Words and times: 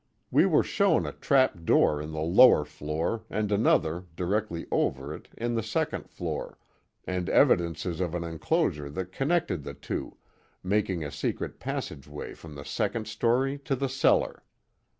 We 0.31 0.47
were 0.47 0.63
shown 0.63 1.05
a 1.05 1.11
trap 1.11 1.63
door 1.63 2.01
in 2.01 2.11
the 2.11 2.21
lower 2.21 2.65
floor 2.65 3.23
and 3.29 3.51
another, 3.51 4.05
directly 4.15 4.65
over 4.71 5.13
it, 5.13 5.29
in 5.37 5.53
the 5.53 5.61
second 5.61 6.09
floor, 6.09 6.57
and 7.05 7.29
evidences 7.29 7.99
of 7.99 8.15
an 8.15 8.23
enclosure 8.23 8.89
that 8.89 9.11
connected 9.11 9.63
the 9.63 9.75
two, 9.75 10.17
making 10.63 11.03
a 11.03 11.11
secret 11.11 11.59
passage 11.59 12.07
way 12.07 12.33
from 12.33 12.55
the 12.55 12.65
second 12.65 13.07
story 13.07 13.59
to 13.59 13.75
the 13.75 13.89
cellar. 13.89 14.41